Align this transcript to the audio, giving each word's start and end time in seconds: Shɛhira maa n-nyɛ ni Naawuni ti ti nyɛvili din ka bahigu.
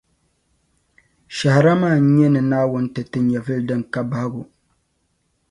Shɛhira 1.37 1.73
maa 1.81 1.95
n-nyɛ 1.99 2.27
ni 2.33 2.41
Naawuni 2.49 2.89
ti 2.93 3.01
ti 3.11 3.19
nyɛvili 3.29 3.63
din 3.67 3.81
ka 3.91 3.99
bahigu. 4.09 4.41